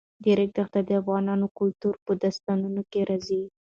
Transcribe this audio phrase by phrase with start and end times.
[0.23, 1.25] د ریګ دښتې د افغان
[1.59, 3.41] کلتور په داستانونو کې راځي.